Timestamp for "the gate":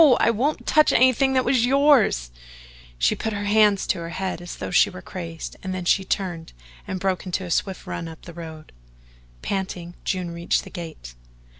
10.63-11.13